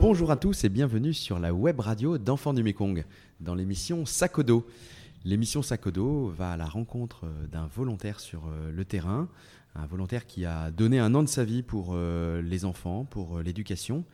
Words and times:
Bonjour 0.00 0.30
à 0.30 0.36
tous 0.36 0.62
et 0.62 0.68
bienvenue 0.68 1.12
sur 1.12 1.40
la 1.40 1.52
web 1.52 1.80
radio 1.80 2.18
d'Enfants 2.18 2.54
du 2.54 2.62
Mekong 2.62 3.04
dans 3.40 3.56
l'émission 3.56 4.06
Sakodo. 4.06 4.64
L'émission 5.24 5.60
Sakodo 5.60 6.28
va 6.28 6.52
à 6.52 6.56
la 6.56 6.66
rencontre 6.66 7.24
euh, 7.24 7.46
d'un 7.48 7.66
volontaire 7.66 8.20
sur 8.20 8.46
euh, 8.46 8.70
le 8.70 8.84
terrain, 8.84 9.28
un 9.74 9.86
volontaire 9.86 10.24
qui 10.24 10.44
a 10.44 10.70
donné 10.70 11.00
un 11.00 11.16
an 11.16 11.24
de 11.24 11.28
sa 11.28 11.44
vie 11.44 11.62
pour 11.64 11.94
euh, 11.94 12.40
les 12.40 12.64
enfants, 12.64 13.04
pour 13.04 13.40
l'éducation 13.40 14.04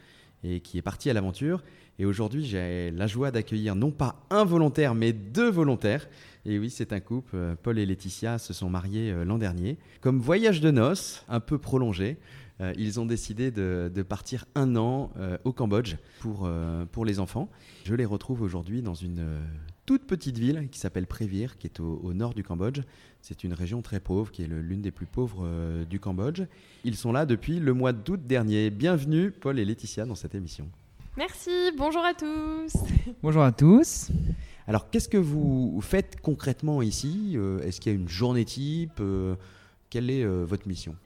et 0.43 0.61
qui 0.61 0.79
est 0.79 0.83
parti 0.83 1.11
à 1.11 1.12
l'aventure. 1.12 1.62
Et 1.98 2.06
aujourd'hui, 2.06 2.47
j'ai 2.47 2.91
la 2.93 3.06
joie 3.06 3.30
d'accueillir 3.30 3.77
non 3.77 3.91
pas 3.91 4.25
un 4.30 4.45
volontaire, 4.45 4.95
mais 4.95 5.12
deux 5.12 5.51
volontaires. 5.51 6.09
Et 6.47 6.59
oui, 6.59 6.70
c'est 6.70 6.93
un 6.93 7.01
couple. 7.01 7.56
Paul 7.62 7.79
et 7.79 7.87
Laetitia 7.87 8.38
se 8.38 8.52
sont 8.52 8.69
mariés 8.69 9.25
l'an 9.25 9.38
dernier. 9.38 9.79
Comme 10.02 10.19
voyage 10.19 10.61
de 10.61 10.70
noces, 10.70 11.25
un 11.29 11.41
peu 11.41 11.56
prolongé, 11.56 12.19
ils 12.61 13.01
ont 13.01 13.07
décidé 13.07 13.51
de, 13.51 13.91
de 13.93 14.03
partir 14.03 14.45
un 14.55 14.77
an 14.77 15.11
au 15.45 15.53
Cambodge 15.53 15.97
pour, 16.21 16.49
pour 16.93 17.05
les 17.05 17.19
enfants. 17.19 17.49
Je 17.85 17.95
les 17.95 18.05
retrouve 18.05 18.43
aujourd'hui 18.43 18.80
dans 18.80 18.95
une 18.95 19.41
toute 19.87 20.07
petite 20.07 20.39
ville 20.39 20.69
qui 20.71 20.79
s'appelle 20.79 21.07
Prévir, 21.07 21.59
qui 21.59 21.67
est 21.67 21.80
au, 21.80 22.15
nord 22.15 22.35
du 22.35 22.43
Cambodge. 22.43 22.80
C'est 23.21 23.45
une 23.45 23.53
région 23.53 23.83
très 23.83 24.01
pauvre, 24.01 24.30
qui 24.30 24.43
est 24.43 24.47
l'une 24.47 24.80
des 24.80 24.91
plus 24.91 25.07
pauvres 25.07 25.43
euh, 25.45 25.85
du 25.85 26.01
Cambodge. 26.01 26.43
Ils 26.85 26.97
sont 26.97 27.13
là 27.13 27.27
depuis 27.27 27.61
le 27.61 27.75
mois 27.75 27.93
d'août 27.93 28.21
dernier. 28.25 28.71
Bienvenue 28.71 29.30
Paul 29.30 29.59
et 29.59 29.65
Laetitia 29.65 30.07
dans 30.07 30.15
cette 30.15 30.35
émission. 30.35 30.69
Merci, 31.16 31.71
bonjour 31.77 32.02
à 32.05 32.13
tous. 32.15 32.73
Bonjour 33.23 33.43
à 33.43 33.52
tous. 33.52 34.11
Alors 34.66 34.91
qu'est-ce 34.91 35.09
que 35.09 35.16
vous 35.16 35.79
faites 35.80 36.21
concrètement 36.21 36.83
ici? 36.83 37.35
Euh, 37.37 37.61
Est-ce 37.61 37.80
qu'il 37.80 37.93
y 37.93 37.95
a 37.95 37.99
une 37.99 38.09
journée 38.09 38.45
type? 38.45 38.99
Euh, 39.01 39.37
Quelle 39.91 40.11
est 40.11 40.24
votre 40.24 40.66
mission? 40.66 40.96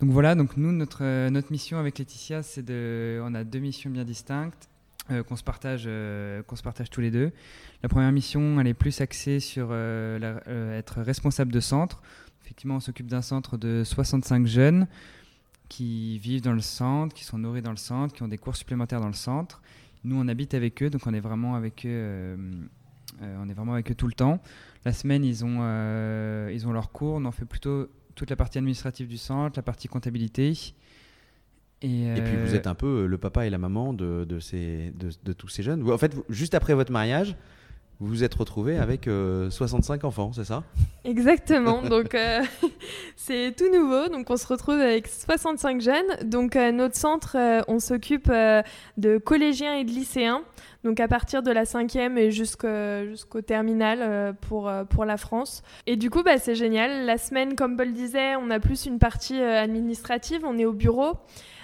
Donc 0.00 0.10
voilà, 0.10 0.34
donc 0.34 0.56
nous, 0.56 0.72
notre, 0.72 1.28
notre 1.28 1.50
mission 1.52 1.78
avec 1.78 1.98
Laetitia, 1.98 2.42
c'est 2.42 2.62
de. 2.62 3.20
On 3.24 3.34
a 3.34 3.44
deux 3.44 3.58
missions 3.58 3.90
bien 3.90 4.04
distinctes. 4.04 4.68
Euh, 5.10 5.22
qu'on 5.22 5.36
se 5.36 5.42
partage 5.42 5.84
euh, 5.86 6.42
qu'on 6.42 6.56
se 6.56 6.62
partage 6.62 6.90
tous 6.90 7.00
les 7.00 7.10
deux. 7.10 7.32
La 7.82 7.88
première 7.88 8.12
mission, 8.12 8.60
elle 8.60 8.66
est 8.66 8.74
plus 8.74 9.00
axée 9.00 9.40
sur 9.40 9.68
euh, 9.70 10.78
être 10.78 11.00
responsable 11.00 11.50
de 11.50 11.60
centre. 11.60 12.02
Effectivement, 12.44 12.74
on 12.74 12.80
s'occupe 12.80 13.06
d'un 13.06 13.22
centre 13.22 13.56
de 13.56 13.84
65 13.84 14.46
jeunes 14.46 14.86
qui 15.70 16.18
vivent 16.18 16.42
dans 16.42 16.52
le 16.52 16.60
centre, 16.60 17.14
qui 17.14 17.24
sont 17.24 17.38
nourris 17.38 17.62
dans 17.62 17.70
le 17.70 17.78
centre, 17.78 18.14
qui 18.14 18.22
ont 18.22 18.28
des 18.28 18.36
cours 18.36 18.56
supplémentaires 18.56 19.00
dans 19.00 19.06
le 19.06 19.14
centre. 19.14 19.62
Nous, 20.04 20.14
on 20.14 20.28
habite 20.28 20.52
avec 20.52 20.82
eux, 20.82 20.90
donc 20.90 21.06
on 21.06 21.14
est 21.14 21.20
vraiment 21.20 21.54
avec 21.54 21.86
eux. 21.86 22.36
on 23.22 23.48
est 23.48 23.54
vraiment 23.54 23.72
avec 23.72 23.90
eux 23.90 23.94
tout 23.94 24.08
le 24.08 24.12
temps. 24.12 24.42
La 24.84 24.92
semaine, 24.92 25.24
ils 25.24 25.42
ont, 25.42 25.60
ils 26.50 26.66
ont 26.66 26.72
leurs 26.72 26.92
cours. 26.92 27.14
On 27.14 27.24
en 27.24 27.32
fait 27.32 27.46
plutôt 27.46 27.88
toute 28.18 28.30
la 28.30 28.36
partie 28.36 28.58
administrative 28.58 29.06
du 29.06 29.16
centre, 29.16 29.56
la 29.56 29.62
partie 29.62 29.88
comptabilité. 29.88 30.50
Et, 31.80 32.14
puis 32.16 32.36
vous 32.36 32.52
euh, 32.52 32.56
êtes 32.56 32.66
un 32.66 32.74
peu 32.74 33.04
euh, 33.04 33.06
le 33.06 33.18
papa 33.18 33.46
et 33.46 33.50
la 33.50 33.58
maman 33.58 33.92
de, 33.92 34.24
de, 34.28 34.40
ces, 34.40 34.92
de, 34.96 35.32
tous 35.32 35.46
ces 35.46 35.62
jeunes. 35.62 35.88
En 35.88 35.98
fait, 35.98 36.16
juste 36.28 36.54
après 36.54 36.74
votre 36.74 36.90
mariage, 36.90 37.36
vous 38.00 38.08
vous 38.08 38.24
êtes 38.24 38.34
retrouvé 38.34 38.76
avec 38.76 39.04
65 39.04 40.02
euh, 40.02 40.06
enfants, 40.08 40.32
c'est 40.32 40.44
ça? 40.44 40.64
Exactement. 41.04 41.80
Donc 41.82 42.16
c'est 43.16 43.54
tout 43.56 43.70
nouveau. 43.70 44.08
Donc 44.08 44.30
on 44.30 44.36
se 44.36 44.46
retrouve 44.46 44.80
avec 44.80 45.06
65 45.06 45.80
jeunes. 45.80 46.16
Donc 46.24 46.54
notre 46.54 46.96
centre, 46.96 47.36
on 47.68 47.78
s'occupe 47.78 48.30
de 48.30 49.18
collégiens 49.18 49.74
et 49.74 49.84
de 49.84 49.90
lycéens. 49.90 50.42
Donc 50.84 51.00
à 51.00 51.08
partir 51.08 51.42
de 51.42 51.50
la 51.50 51.64
cinquième 51.64 52.16
et 52.18 52.30
jusqu'au 52.30 53.40
terminal 53.46 54.34
pour, 54.40 54.70
la 55.04 55.16
France. 55.16 55.62
Et 55.86 55.96
du 55.96 56.10
coup, 56.10 56.22
bah, 56.22 56.38
c'est 56.38 56.54
génial. 56.54 57.04
La 57.04 57.18
semaine, 57.18 57.54
comme 57.56 57.76
Paul 57.76 57.92
disait, 57.92 58.36
on 58.36 58.50
a 58.50 58.60
plus 58.60 58.86
une 58.86 58.98
partie 58.98 59.40
administrative. 59.40 60.40
On 60.44 60.58
est 60.58 60.64
au 60.64 60.72
bureau 60.72 61.16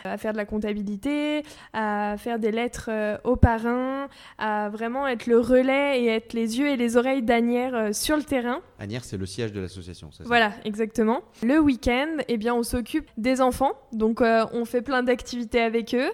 à 0.04 0.18
faire 0.18 0.32
de 0.32 0.36
la 0.36 0.44
comptabilité, 0.44 1.42
à 1.72 2.16
faire 2.18 2.38
des 2.38 2.50
lettres 2.50 2.90
euh, 2.90 3.16
aux 3.24 3.36
parrains, 3.36 4.08
à 4.36 4.68
vraiment 4.68 5.08
être 5.08 5.26
le 5.26 5.38
relais 5.40 6.02
et 6.02 6.06
être 6.08 6.34
les 6.34 6.58
yeux 6.58 6.68
et 6.68 6.76
les 6.76 6.96
oreilles 6.96 7.22
d'Anière 7.22 7.74
euh, 7.74 7.92
sur 7.92 8.16
le 8.16 8.22
terrain. 8.22 8.60
C'est 9.02 9.16
le 9.16 9.26
siège 9.26 9.52
de 9.52 9.60
l'association, 9.60 10.10
Voilà, 10.24 10.52
exactement. 10.64 11.22
Le 11.42 11.58
week-end, 11.58 12.18
eh 12.28 12.36
bien, 12.36 12.54
on 12.54 12.62
s'occupe 12.62 13.10
des 13.16 13.40
enfants, 13.40 13.72
donc 13.92 14.20
euh, 14.20 14.44
on 14.52 14.64
fait 14.64 14.82
plein 14.82 15.02
d'activités 15.02 15.60
avec 15.60 15.94
eux. 15.94 16.10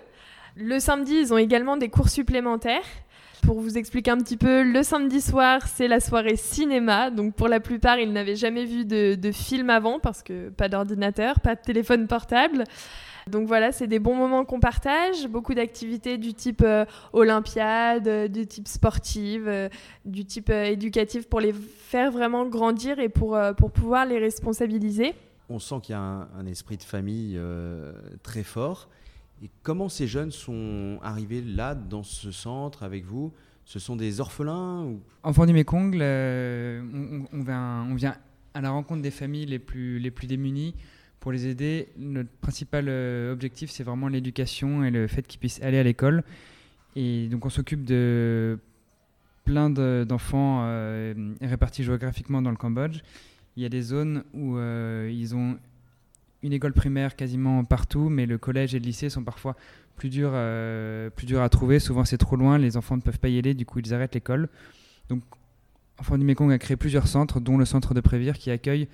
Le 0.57 0.79
samedi, 0.79 1.15
ils 1.15 1.33
ont 1.33 1.39
également 1.39 1.77
des 1.77 1.89
cours 1.89 2.09
supplémentaires. 2.09 2.85
Pour 3.43 3.61
vous 3.61 3.79
expliquer 3.79 4.11
un 4.11 4.19
petit 4.19 4.37
peu, 4.37 4.63
le 4.63 4.83
samedi 4.83 5.21
soir, 5.21 5.67
c'est 5.67 5.89
la 5.89 6.01
soirée 6.01 6.37
cinéma. 6.37 7.11
Donc 7.11 7.35
pour 7.35 7.49
la 7.49 7.59
plupart, 7.59 7.99
ils 7.99 8.13
n'avaient 8.13 8.37
jamais 8.37 8.67
vu 8.67 8.85
de 8.85 9.33
film 9.33 9.71
avant 9.71 9.99
parce 9.99 10.23
que 10.23 10.51
pas 10.51 10.69
d'ordinateur, 10.69 11.41
pas 11.41 11.55
de 11.55 11.61
téléphone 11.61 12.07
portable. 12.07 12.65
Donc 13.31 13.47
voilà, 13.47 13.73
c'est 13.73 13.87
des 13.87 13.99
bons 13.99 14.15
moments 14.15 14.45
qu'on 14.45 14.61
partage, 14.61 15.27
beaucoup 15.29 15.55
d'activités 15.55 16.19
du 16.19 16.35
type 16.35 16.63
euh, 16.63 16.85
olympiade, 17.13 18.09
euh, 18.09 18.29
du 18.29 18.47
type 18.47 18.69
sportive, 18.69 19.49
euh, 19.49 19.69
du 20.05 20.25
type 20.25 20.51
éducatif 20.51 21.29
pour 21.29 21.41
les 21.41 21.53
faire 21.53 22.11
vraiment 22.11 22.47
grandir 22.47 22.99
et 22.99 23.09
pour, 23.09 23.39
pour 23.57 23.71
pouvoir 23.71 24.05
les 24.05 24.19
responsabiliser. 24.19 25.15
On 25.49 25.59
sent 25.59 25.77
qu'il 25.83 25.95
y 25.95 25.97
a 25.97 26.01
un, 26.01 26.47
esprit 26.47 26.77
de 26.77 26.83
famille 26.83 27.41
très 28.23 28.43
fort. 28.43 28.89
Et 29.43 29.51
comment 29.63 29.89
ces 29.89 30.07
jeunes 30.07 30.31
sont 30.31 30.99
arrivés 31.03 31.41
là, 31.41 31.75
dans 31.75 32.03
ce 32.03 32.31
centre, 32.31 32.83
avec 32.83 33.05
vous? 33.05 33.33
Ce 33.65 33.79
sont 33.79 33.97
des 33.97 34.21
orphelins 34.21 34.85
ou... 34.85 35.01
Enfants 35.23 35.47
du 35.47 35.53
Mékong, 35.53 35.95
on, 35.95 37.27
on, 37.33 37.43
vient, 37.43 37.87
on 37.91 37.95
vient 37.95 38.17
à 38.55 38.61
la 38.61 38.71
rencontre 38.71 39.03
des 39.03 39.11
familles 39.11 39.47
les 39.47 39.59
plus, 39.59 39.99
les 39.99 40.11
plus 40.11 40.27
démunies 40.27 40.75
pour 41.21 41.33
les 41.33 41.47
aider, 41.47 41.89
notre 41.99 42.31
principal 42.41 42.87
euh, 42.89 43.33
objectif, 43.33 43.71
c'est 43.71 43.85
vraiment 43.85 44.09
l'éducation 44.09 44.85
et 44.85 44.91
le 44.91 45.07
fait 45.07 45.27
qu'ils 45.27 45.39
puissent 45.39 45.63
aller 45.63 45.79
à 45.79 45.83
l'école. 45.83 46.25
Et 46.97 47.29
donc, 47.29 47.47
on 47.47 47.51
s'occupe 47.51 47.85
de 47.85 48.59
plein 49.45 49.71
d'enfants 49.71 50.63
euh, 50.65 51.35
répartis 51.41 51.85
géographiquement 51.85 52.43
dans 52.43 52.51
le 52.51 52.57
Cambodge. 52.57 53.01
Il 53.57 53.63
y 53.63 53.67
a 53.67 53.69
des 53.69 53.83
zones 53.83 54.25
où 54.33 54.57
euh, 54.57 55.11
ils 55.13 55.35
ont 55.35 55.59
une 56.43 56.53
école 56.53 56.73
primaire 56.73 57.17
quasiment 57.17 57.65
partout, 57.65 58.09
mais 58.09 58.25
le 58.25 58.39
collège 58.39 58.75
et 58.75 58.79
le 58.79 58.85
lycée 58.87 59.11
sont 59.11 59.23
parfois 59.23 59.57
plus 59.97 60.09
durs, 60.09 60.33
plus 61.15 61.27
durs 61.27 61.43
à 61.43 61.49
trouver. 61.51 61.79
Souvent, 61.79 62.07
c'est 62.07 62.17
trop 62.17 62.37
loin, 62.37 62.57
les 62.57 62.79
enfants 62.79 62.97
ne 62.97 63.03
peuvent 63.03 63.19
pas 63.19 63.29
y 63.29 63.39
aller, 63.39 63.53
du 63.53 63.67
coup, 63.67 63.81
ils 63.81 63.93
arrêtent 63.93 64.15
l'école. 64.15 64.49
Donc, 65.11 65.23
Enfants 66.01 66.17
du 66.17 66.25
Mekong 66.25 66.51
a 66.51 66.59
créé 66.59 66.79
plusieurs 66.79 67.07
centres, 67.07 67.41
dont 67.41 67.59
le 67.59 67.67
centre 67.67 67.93
de 67.93 68.01
Prévire 68.01 68.39
qui 68.39 68.51
accueille 68.51 68.89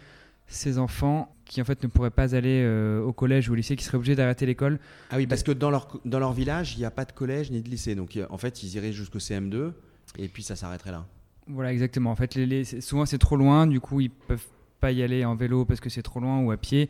ces 0.46 0.78
enfants 0.78 1.34
qui 1.44 1.60
en 1.60 1.64
fait 1.64 1.82
ne 1.82 1.88
pourraient 1.88 2.10
pas 2.10 2.34
aller 2.34 2.62
euh, 2.64 3.00
au 3.02 3.12
collège 3.12 3.48
ou 3.48 3.52
au 3.52 3.54
lycée, 3.54 3.76
qui 3.76 3.84
seraient 3.84 3.96
obligés 3.96 4.16
d'arrêter 4.16 4.46
l'école. 4.46 4.78
Ah 5.10 5.16
oui, 5.16 5.26
parce 5.26 5.42
que 5.42 5.52
dans 5.52 5.70
leur, 5.70 6.00
dans 6.04 6.18
leur 6.18 6.32
village, 6.32 6.74
il 6.74 6.78
n'y 6.78 6.84
a 6.84 6.90
pas 6.90 7.04
de 7.04 7.12
collège 7.12 7.50
ni 7.50 7.62
de 7.62 7.68
lycée. 7.68 7.94
Donc 7.94 8.18
en 8.28 8.38
fait, 8.38 8.62
ils 8.62 8.74
iraient 8.76 8.92
jusqu'au 8.92 9.18
CM2 9.18 9.72
et 10.18 10.28
puis 10.28 10.42
ça 10.42 10.56
s'arrêterait 10.56 10.92
là. 10.92 11.06
Voilà, 11.48 11.72
exactement. 11.72 12.10
En 12.10 12.16
fait, 12.16 12.34
les, 12.34 12.64
souvent 12.64 13.06
c'est 13.06 13.18
trop 13.18 13.36
loin, 13.36 13.66
du 13.66 13.80
coup 13.80 14.00
ils 14.00 14.10
peuvent 14.10 14.46
pas 14.80 14.92
y 14.92 15.02
aller 15.02 15.24
en 15.24 15.36
vélo 15.36 15.64
parce 15.64 15.80
que 15.80 15.88
c'est 15.88 16.02
trop 16.02 16.20
loin 16.20 16.40
ou 16.40 16.50
à 16.50 16.56
pied. 16.56 16.88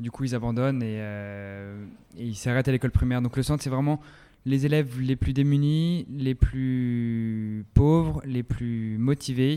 Du 0.00 0.12
coup, 0.12 0.22
ils 0.24 0.34
abandonnent 0.34 0.82
et, 0.82 0.98
euh, 1.00 1.84
et 2.16 2.24
ils 2.24 2.36
s'arrêtent 2.36 2.68
à 2.68 2.72
l'école 2.72 2.92
primaire. 2.92 3.20
Donc 3.20 3.36
le 3.36 3.42
centre, 3.42 3.62
c'est 3.64 3.70
vraiment 3.70 4.00
les 4.46 4.66
élèves 4.66 5.00
les 5.00 5.16
plus 5.16 5.32
démunis, 5.32 6.06
les 6.10 6.34
plus 6.34 7.64
pauvres, 7.74 8.22
les 8.24 8.42
plus 8.42 8.96
motivés 8.98 9.56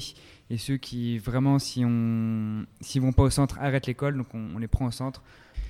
et 0.50 0.58
ceux 0.58 0.76
qui 0.76 1.18
vraiment, 1.18 1.60
si 1.60 1.86
on 1.86 2.66
s'ils 2.82 3.02
vont 3.02 3.14
pas 3.14 3.24
au 3.24 3.30
centre, 3.30 3.58
arrêtent 3.60 3.88
l'école. 3.88 4.18
Donc 4.18 4.28
on, 4.34 4.58
les 4.58 4.68
prend 4.68 4.86
au 4.86 4.92
centre. 4.92 5.24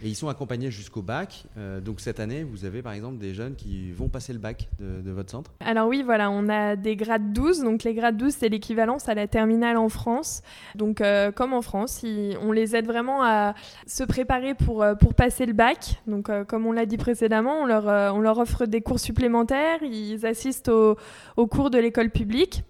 Et 0.03 0.07
ils 0.07 0.15
sont 0.15 0.29
accompagnés 0.29 0.71
jusqu'au 0.71 1.01
bac. 1.01 1.45
Euh, 1.57 1.79
donc 1.79 1.99
cette 1.99 2.19
année, 2.19 2.43
vous 2.43 2.65
avez 2.65 2.81
par 2.81 2.93
exemple 2.93 3.17
des 3.17 3.33
jeunes 3.33 3.55
qui 3.55 3.91
vont 3.91 4.09
passer 4.09 4.33
le 4.33 4.39
bac 4.39 4.67
de, 4.79 5.11
votre 5.11 5.29
centre 5.29 5.51
Alors 5.59 5.87
oui, 5.87 6.01
voilà, 6.03 6.31
on 6.31 6.49
a 6.49 6.75
des 6.75 6.95
grades 6.95 7.33
12. 7.33 7.61
Donc 7.61 7.83
les 7.83 7.93
grades 7.93 8.17
12, 8.17 8.33
c'est 8.33 8.49
l'équivalence 8.49 9.09
à 9.09 9.13
la 9.13 9.27
terminale 9.27 9.77
en 9.77 9.89
France. 9.89 10.41
Donc 10.75 11.01
euh, 11.01 11.31
comme 11.31 11.53
en 11.53 11.61
France, 11.61 12.03
on 12.41 12.51
les 12.51 12.75
aide 12.75 12.87
vraiment 12.87 13.23
à 13.23 13.53
se 13.85 14.03
préparer 14.03 14.55
pour, 14.55 14.81
euh, 14.81 14.95
pour 14.95 15.13
passer 15.13 15.45
le 15.45 15.53
bac. 15.53 16.01
Donc 16.07 16.29
comme 16.47 16.65
on 16.65 16.71
l'a 16.71 16.85
dit 16.85 16.97
précédemment, 16.97 17.61
on 17.61 17.65
leur, 17.65 18.15
on 18.15 18.19
leur 18.19 18.39
offre 18.39 18.65
des 18.65 18.81
cours 18.81 18.99
supplémentaires. 18.99 19.83
Ils 19.83 20.25
assistent 20.25 20.69
aux 20.69 20.97
au 21.37 21.47
cours 21.47 21.69
de 21.69 21.77
l'école 21.77 22.09
publique 22.09 22.63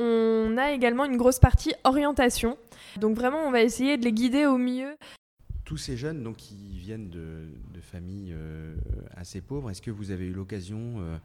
on 0.00 0.56
a 0.56 0.72
également 0.72 1.04
une 1.04 1.18
grosse 1.18 1.38
partie 1.38 1.74
orientation. 1.84 2.56
Donc 2.96 3.16
vraiment, 3.16 3.38
on 3.46 3.50
va 3.50 3.60
essayer 3.60 3.98
de 3.98 4.04
les 4.04 4.12
guider 4.12 4.46
au 4.46 4.56
mieux. 4.56 4.96
Tous 5.70 5.76
ces 5.76 5.96
jeunes 5.96 6.24
donc, 6.24 6.38
qui 6.38 6.76
viennent 6.80 7.10
de, 7.10 7.46
familles 7.80 8.32
euh, 8.32 8.74
assez 9.12 9.40
pauvres, 9.40 9.70
est-ce 9.70 9.80
que 9.80 9.92
vous 9.92 10.10
avez 10.10 10.26
eu 10.26 10.32
l'occasion, 10.32 10.96
euh, 10.98 11.16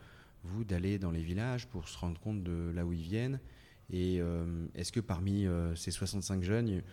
vous, 0.44 0.63
d'aller 0.63 1.00
dans 1.00 1.09
les 1.09 1.24
villages 1.24 1.65
pour 1.65 1.89
se 1.89 1.97
rendre 1.97 2.19
compte 2.19 2.44
de 2.44 2.71
là 2.75 2.86
où 2.86 2.94
ils 2.94 3.01
viennent? 3.01 3.39
Et 3.89 4.21
euh, 4.21 4.45
est-ce 4.75 4.92
que 4.92 5.00
parmi 5.00 5.47
ces 5.74 5.89
65 5.89 6.44
jeunes, 6.44 6.83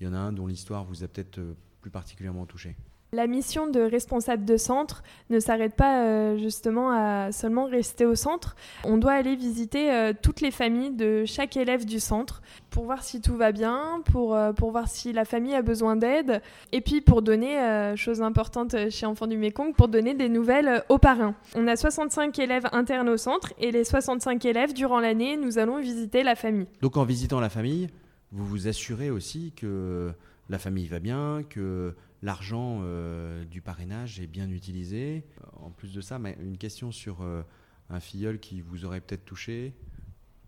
il 0.00 0.06
y 0.06 0.06
en 0.06 0.14
a 0.14 0.16
un 0.16 0.32
dont 0.32 0.46
l'histoire 0.46 0.82
vous 0.86 1.04
a 1.04 1.08
peut-être 1.08 1.42
plus 1.82 1.90
particulièrement 1.90 2.46
touché? 2.46 2.74
La 3.14 3.28
mission 3.28 3.68
de 3.68 3.78
responsable 3.78 4.44
de 4.44 4.56
centre 4.56 5.04
ne 5.30 5.38
s'arrête 5.38 5.76
pas 5.76 6.02
euh, 6.02 6.36
justement 6.36 6.90
à 6.90 7.30
seulement 7.30 7.66
rester 7.66 8.04
au 8.04 8.16
centre. 8.16 8.56
On 8.82 8.98
doit 8.98 9.12
aller 9.12 9.36
visiter 9.36 9.92
euh, 9.92 10.12
toutes 10.20 10.40
les 10.40 10.50
familles 10.50 10.90
de 10.90 11.24
chaque 11.24 11.56
élève 11.56 11.84
du 11.84 12.00
centre 12.00 12.42
pour 12.70 12.86
voir 12.86 13.04
si 13.04 13.20
tout 13.20 13.36
va 13.36 13.52
bien, 13.52 14.02
pour, 14.06 14.34
euh, 14.34 14.52
pour 14.52 14.72
voir 14.72 14.88
si 14.88 15.12
la 15.12 15.24
famille 15.24 15.54
a 15.54 15.62
besoin 15.62 15.94
d'aide, 15.94 16.42
et 16.72 16.80
puis 16.80 17.02
pour 17.02 17.22
donner, 17.22 17.94
chose 17.94 18.20
importante 18.20 18.74
chez 18.90 19.06
Enfants 19.06 19.28
du 19.28 19.36
Mékong, 19.36 19.74
pour 19.74 19.86
donner 19.86 20.14
des 20.14 20.28
nouvelles 20.28 20.82
aux 20.88 20.98
parrains. 20.98 21.36
On 21.54 21.68
a 21.68 21.76
65 21.76 22.36
élèves 22.40 22.66
internes 22.72 23.08
au 23.08 23.16
centre, 23.16 23.52
et 23.60 23.70
les 23.70 23.84
65 23.84 24.44
élèves, 24.44 24.74
durant 24.74 24.98
l'année, 24.98 25.36
nous 25.36 25.58
allons 25.58 25.78
visiter 25.78 26.24
la 26.24 26.34
famille. 26.34 26.66
Donc 26.82 26.96
en 26.96 27.04
visitant 27.04 27.38
la 27.38 27.48
famille, 27.48 27.90
vous 28.32 28.44
vous 28.44 28.66
assurez 28.66 29.10
aussi 29.10 29.52
que 29.54 30.12
la 30.50 30.58
famille 30.58 30.88
va 30.88 30.98
bien, 30.98 31.42
que 31.48 31.94
l'argent 32.24 32.80
euh, 32.82 33.44
du 33.44 33.60
parrainage 33.60 34.18
est 34.18 34.26
bien 34.26 34.50
utilisé. 34.50 35.24
En 35.60 35.70
plus 35.70 35.92
de 35.92 36.00
ça, 36.00 36.18
une 36.40 36.56
question 36.56 36.90
sur 36.90 37.22
euh, 37.22 37.42
un 37.90 38.00
filleul 38.00 38.40
qui 38.40 38.62
vous 38.62 38.84
aurait 38.86 39.00
peut-être 39.00 39.26
touché. 39.26 39.74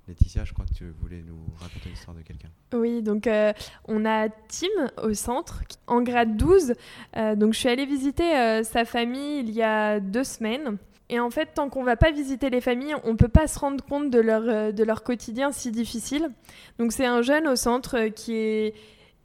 Laetitia, 0.09 0.45
je 0.45 0.55
crois 0.55 0.65
que 0.65 0.73
tu 0.73 0.89
voulais 0.89 1.23
nous 1.23 1.39
raconter 1.59 1.91
l'histoire 1.91 2.17
de 2.17 2.23
quelqu'un. 2.23 2.49
Oui, 2.73 3.03
donc 3.03 3.27
euh, 3.27 3.53
on 3.87 4.07
a 4.07 4.29
Tim 4.29 4.69
au 5.03 5.13
centre, 5.15 5.63
en 5.87 6.01
grade 6.01 6.37
12. 6.37 6.75
donc 7.37 7.53
je 7.53 7.59
suis 7.59 7.69
allée 7.69 7.87
visiter 7.87 8.63
sa 8.63 8.85
famille 8.85 9.41
il 9.41 9.51
y 9.51 9.63
a 9.63 10.01
deux 10.01 10.25
semaines. 10.25 10.79
Et 11.09 11.21
en 11.21 11.31
fait, 11.31 11.55
tant 11.55 11.69
qu'on 11.69 11.85
va 11.85 11.97
pas 11.97 12.11
visiter 12.11 12.51
les 12.51 12.61
familles, 12.61 12.95
on 13.05 13.17
peut 13.17 13.29
pas 13.29 13.47
se 13.47 13.59
rendre 13.59 13.85
compte 13.85 14.11
de 14.11 14.19
leur, 14.19 14.73
de 14.73 14.85
leur 14.85 15.03
quotidien 15.03 15.53
si 15.53 15.71
difficile. 15.71 16.31
Donc 16.79 16.93
c'est 16.93 17.07
un 17.07 17.23
jeune 17.23 17.47
au 17.47 17.57
centre 17.57 18.09
qui 18.09 18.35
est 18.35 18.75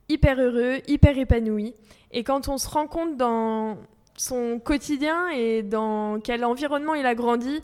hyper 0.09 0.39
heureux, 0.39 0.80
hyper 0.88 1.18
épanoui. 1.18 1.74
Et 2.12 2.24
quand 2.24 2.48
on 2.48 2.58
se 2.58 2.69
rend 2.69 2.88
compte 2.88 3.18
dans 3.18 3.78
son 4.18 4.60
quotidien 4.60 5.30
et 5.30 5.63
dans 5.63 6.19
quel 6.19 6.44
environnement 6.46 6.94
il 6.94 7.06
a 7.06 7.16
grandi, 7.16 7.62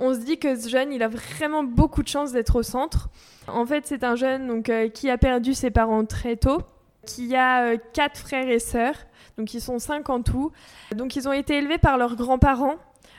on 0.00 0.14
se 0.14 0.20
dit 0.20 0.38
que 0.38 0.56
ce 0.56 0.68
jeune, 0.68 0.92
il 0.92 1.02
a 1.02 1.08
vraiment 1.08 1.62
beaucoup 1.62 2.02
de 2.02 2.08
chance 2.08 2.32
d'être 2.32 2.56
au 2.56 2.62
centre. 2.62 3.08
En 3.46 3.64
fait, 3.66 3.86
c'est 3.86 4.04
un 4.04 4.16
jeune 4.16 4.48
donc, 4.48 4.68
euh, 4.68 4.88
qui 4.88 5.10
a 5.10 5.18
perdu 5.18 5.54
ses 5.54 5.70
parents 5.70 6.04
très 6.04 6.36
tôt, 6.36 6.62
qui 7.06 7.36
a 7.36 7.64
euh, 7.66 7.76
quatre 7.92 8.18
frères 8.18 8.48
et 8.48 8.58
sœurs, 8.58 8.96
donc 9.38 9.54
ils 9.54 9.60
sont 9.60 9.78
cinq 9.78 10.10
en 10.10 10.22
tout. 10.22 10.50
Donc 10.94 11.16
ils 11.16 11.28
ont 11.28 11.32
été 11.32 11.58
élevés 11.58 11.78
par 11.78 11.98
leurs 11.98 12.16
grands-parents, 12.16 12.76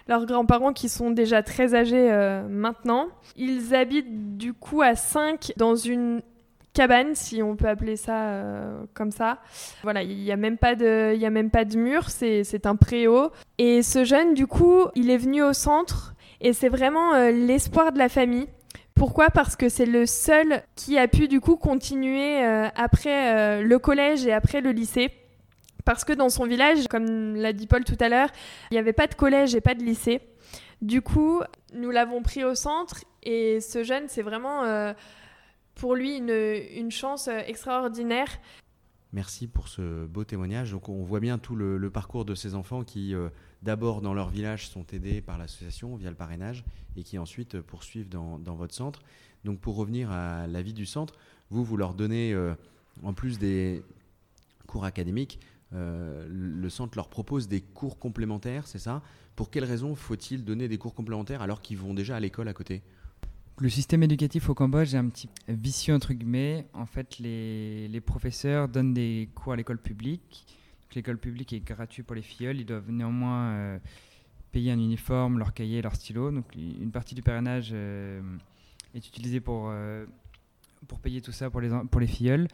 leurs 0.07 0.25
grands-parents 0.25 0.73
qui 0.73 0.89
sont 0.89 1.12
déjà 1.12 1.44
très 1.44 1.75
âgés 1.75 2.12
euh, 2.12 2.47
maintenant. 2.47 3.07
Ils 3.38 3.73
habitent 3.75 4.38
du 4.38 4.53
coup 4.53 4.81
à 4.81 4.95
cinq 4.95 5.53
dans 5.57 5.75
une 5.75 6.21
cabane, 6.75 7.16
si 7.16 7.42
on 7.42 7.56
peut 7.56 7.68
appeler 7.68 7.95
ça 7.95 8.27
euh, 8.27 8.83
comme 8.94 9.10
ça. 9.10 9.39
Voilà, 9.81 10.04
il 10.04 10.18
n'y 10.18 10.31
a 10.31 10.36
même 10.36 10.57
pas 10.57 10.75
de, 10.75 11.18
a 11.24 11.30
même 11.31 11.50
pas 11.50 11.66
de 11.66 11.77
mur, 11.77 12.10
c'est 12.10 12.66
un 12.66 12.75
préau. 12.75 13.31
Et 13.57 13.81
ce 13.81 14.04
jeune, 14.04 14.36
du 14.36 14.45
coup, 14.45 14.86
il 14.94 15.10
est 15.10 15.18
venu 15.18 15.42
au 15.42 15.54
centre 15.54 16.13
et 16.42 16.54
c'est 16.54 16.69
vraiment 16.69 17.13
euh, 17.16 17.31
l'espoir 17.31 17.92
de 17.92 17.98
la 17.98 18.10
famille. 18.10 18.48
Pourquoi? 18.94 19.30
Parce 19.30 19.56
que 19.56 19.69
c'est 19.69 19.86
le 19.86 20.06
seul 20.06 20.62
qui 20.75 20.98
a 20.98 21.07
pu 21.07 21.27
du 21.27 21.42
coup 21.42 21.56
continuer 21.56 22.45
euh, 22.45 22.68
après 22.75 23.62
le 23.62 23.80
collège 23.80 24.25
et 24.25 24.31
après 24.31 24.62
le 24.62 24.72
lycée. 24.72 25.12
Parce 25.83 26.04
que 26.04 26.13
dans 26.13 26.30
son 26.30 26.45
village, 26.45 26.88
comme 26.88 27.36
l'a 27.36 27.54
dit 27.54 27.68
Paul 27.68 27.83
tout 27.83 27.98
à 28.00 28.10
l'heure, 28.10 28.30
il 28.72 28.75
n'y 28.75 28.80
avait 28.80 28.94
pas 28.94 29.07
de 29.07 29.16
collège 29.16 29.56
et 29.56 29.62
pas 29.62 29.75
de 29.75 29.83
lycée. 29.83 30.22
Du 30.81 31.01
coup, 31.01 31.42
nous 31.74 31.92
l'avons 31.92 32.22
pris 32.22 32.44
au 32.44 32.56
centre 32.56 33.04
et 33.24 33.60
ce 33.60 33.83
jeune, 33.83 34.06
c'est 34.07 34.22
vraiment 34.22 34.63
pour 35.75 35.95
lui 35.95 36.18
une, 36.18 36.92
chance 36.92 37.27
euh, 37.27 37.39
extraordinaire. 37.45 38.30
Merci 39.13 39.48
pour 39.48 39.68
ce 39.68 40.06
beau 40.06 40.24
témoignage. 40.24 40.72
Donc 40.72 40.89
on 40.89 41.04
voit 41.04 41.19
bien 41.19 41.38
tout 41.38 41.56
le, 41.56 41.89
parcours 41.89 42.25
de 42.25 42.33
ces 42.33 42.56
enfants 42.56 42.83
qui, 42.83 43.13
euh, 43.13 43.30
d'abord 43.62 44.01
dans 44.01 44.13
leur 44.13 44.30
village, 44.30 44.68
sont 44.68 44.86
aidés 44.92 45.22
par 45.22 45.38
l'association 45.38 45.95
via 45.95 46.10
le 46.10 46.16
parrainage 46.16 46.66
et 46.95 47.04
qui 47.04 47.18
ensuite 47.18 47.60
poursuivent 47.62 48.10
dans, 48.10 48.38
votre 48.56 48.74
centre. 48.74 49.01
Donc 49.44 49.60
pour 49.60 49.75
revenir 49.75 50.12
à 50.12 50.48
la 50.48 50.62
vie 50.62 50.74
du 50.74 50.86
centre, 50.86 51.16
vous, 51.50 51.63
vous 51.63 51.77
leur 51.77 51.94
donnez, 51.94 52.33
euh, 52.33 52.56
en 53.04 53.13
plus 53.13 53.38
des 53.38 53.83
cours 54.66 54.86
académiques, 54.86 55.39
le 55.72 56.69
centre 56.69 56.98
leur 56.98 57.10
propose 57.10 57.50
des 57.50 57.60
cours 57.60 58.00
complémentaires, 58.00 58.66
c'est 58.66 58.80
ça? 58.80 59.01
Pour 59.36 59.50
quelles 59.50 59.66
raisons 59.66 59.94
faut-il 59.94 60.45
donner 60.45 60.69
des 60.69 60.77
cours 60.77 60.95
complémentaires 60.95 61.42
alors 61.42 61.62
qu'ils 61.62 61.77
vont 61.77 61.94
déjà 61.94 62.16
à 62.16 62.19
l'école 62.22 62.48
à 62.48 62.54
côté? 62.54 62.81
Le 63.57 63.69
système 63.69 64.03
éducatif 64.03 64.49
au 64.49 64.53
Cambodge 64.53 64.93
est 64.93 64.97
un 64.97 65.07
petit 65.07 65.29
vicieux 65.47 65.93
entre 65.93 66.13
guillemets. 66.13 66.67
En 66.73 66.85
fait, 66.85 67.19
les, 67.19 67.87
les 67.87 68.01
professeurs 68.01 68.67
donnent 68.67 68.93
des 68.93 69.29
cours 69.33 69.53
à 69.53 69.55
l'école 69.55 69.77
publique. 69.77 70.45
L'école 70.95 71.17
publique 71.17 71.51
est 71.51 71.59
gratuite 71.59 72.05
pour 72.05 72.15
les 72.15 72.21
filleuls. 72.21 72.57
Ils 72.57 72.65
doivent 72.65 72.89
néanmoins 72.89 73.49
euh, 73.51 73.79
payer 74.51 74.71
un 74.71 74.79
uniforme, 74.79 75.37
leur 75.37 75.53
cahier, 75.53 75.81
leur 75.81 75.93
stylo. 75.93 76.31
Donc, 76.31 76.45
une 76.55 76.91
partie 76.91 77.15
du 77.15 77.21
parrainage 77.21 77.71
euh, 77.73 78.21
est 78.93 79.05
utilisée 79.05 79.41
pour, 79.41 79.67
euh, 79.69 80.05
pour 80.87 80.99
payer 80.99 81.21
tout 81.21 81.33
ça 81.33 81.49
pour 81.49 81.59
les, 81.59 81.69
pour 81.91 81.99
les. 81.99 82.47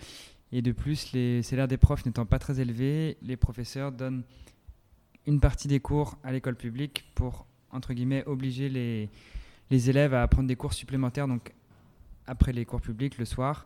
Et 0.51 0.61
de 0.61 0.71
plus, 0.71 1.13
les 1.13 1.43
salaires 1.43 1.67
des 1.67 1.77
profs 1.77 2.05
n'étant 2.05 2.25
pas 2.25 2.39
très 2.39 2.59
élevés, 2.59 3.17
les 3.21 3.37
professeurs 3.37 3.91
donnent 3.91 4.23
une 5.27 5.39
partie 5.39 5.67
des 5.67 5.79
cours 5.79 6.17
à 6.23 6.31
l'école 6.31 6.55
publique 6.55 7.05
pour, 7.13 7.45
entre 7.69 7.93
guillemets, 7.93 8.25
obliger 8.25 8.69
les, 8.69 9.09
les 9.71 9.89
élèves 9.89 10.13
à 10.13 10.21
apprendre 10.21 10.47
des 10.47 10.55
cours 10.55 10.73
supplémentaires, 10.73 11.27
donc 11.27 11.53
après 12.27 12.51
les 12.51 12.65
cours 12.65 12.81
publics, 12.81 13.17
le 13.17 13.25
soir, 13.25 13.65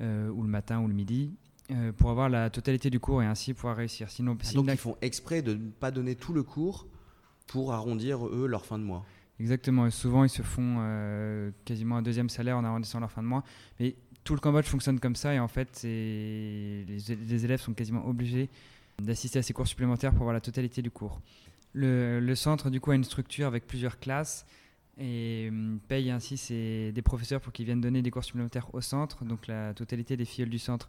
euh, 0.00 0.30
ou 0.30 0.42
le 0.42 0.48
matin, 0.48 0.80
ou 0.80 0.88
le 0.88 0.94
midi, 0.94 1.34
euh, 1.70 1.92
pour 1.92 2.10
avoir 2.10 2.28
la 2.28 2.50
totalité 2.50 2.90
du 2.90 2.98
cours 2.98 3.22
et 3.22 3.26
ainsi 3.26 3.54
pouvoir 3.54 3.76
réussir. 3.76 4.10
Sinon, 4.10 4.36
ah, 4.40 4.52
donc 4.54 4.66
ils 4.70 4.76
font 4.76 4.96
exprès 5.02 5.42
de 5.42 5.54
ne 5.54 5.70
pas 5.70 5.90
donner 5.90 6.16
tout 6.16 6.32
le 6.32 6.42
cours 6.42 6.86
pour 7.46 7.72
arrondir, 7.72 8.26
eux, 8.26 8.46
leur 8.46 8.64
fin 8.64 8.78
de 8.78 8.84
mois. 8.84 9.04
Exactement. 9.38 9.90
souvent, 9.90 10.24
ils 10.24 10.30
se 10.30 10.42
font 10.42 10.76
euh, 10.80 11.50
quasiment 11.64 11.98
un 11.98 12.02
deuxième 12.02 12.30
salaire 12.30 12.56
en 12.56 12.64
arrondissant 12.64 13.00
leur 13.00 13.10
fin 13.10 13.22
de 13.22 13.28
mois. 13.28 13.44
Mais 13.78 13.96
tout 14.24 14.34
le 14.34 14.40
Cambodge 14.40 14.66
fonctionne 14.66 15.00
comme 15.00 15.16
ça 15.16 15.34
et 15.34 15.40
en 15.40 15.48
fait, 15.48 15.80
les, 15.82 16.84
les, 16.84 17.44
élèves 17.44 17.60
sont 17.60 17.74
quasiment 17.74 18.06
obligés 18.06 18.48
d'assister 19.02 19.40
à 19.40 19.42
ces 19.42 19.52
cours 19.52 19.66
supplémentaires 19.66 20.12
pour 20.12 20.22
avoir 20.22 20.34
la 20.34 20.40
totalité 20.40 20.80
du 20.80 20.90
cours. 20.90 21.20
Le, 21.72 22.20
le, 22.20 22.34
centre, 22.36 22.70
du 22.70 22.80
coup, 22.80 22.92
a 22.92 22.94
une 22.94 23.04
structure 23.04 23.46
avec 23.46 23.66
plusieurs 23.66 23.98
classes 23.98 24.46
et 24.98 25.46
hum, 25.48 25.80
paye 25.88 26.10
ainsi 26.10 26.36
des 26.92 27.02
professeurs 27.02 27.40
pour 27.40 27.52
qu'ils 27.52 27.66
viennent 27.66 27.80
donner 27.80 28.02
des 28.02 28.10
cours 28.10 28.24
supplémentaires 28.24 28.74
au 28.74 28.80
centre. 28.80 29.24
Donc 29.24 29.46
la 29.46 29.74
totalité 29.74 30.16
des 30.16 30.24
filleuls 30.24 30.50
du 30.50 30.58
centre 30.58 30.88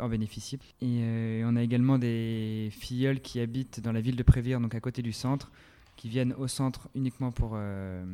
en 0.00 0.08
bénéficient. 0.08 0.58
Et 0.80 1.00
euh, 1.02 1.44
on 1.46 1.56
a 1.56 1.62
également 1.62 1.98
des 1.98 2.68
filleuls 2.72 3.20
qui 3.20 3.40
habitent 3.40 3.80
dans 3.80 3.92
la 3.92 4.00
ville 4.00 4.16
de 4.16 4.22
Prévire, 4.22 4.60
donc 4.60 4.74
à 4.74 4.80
côté 4.80 5.02
du 5.02 5.12
centre, 5.12 5.52
qui 5.96 6.08
viennent 6.08 6.32
au 6.34 6.48
centre 6.48 6.88
uniquement 6.94 7.30
pour, 7.30 7.52
euh, 7.54 8.04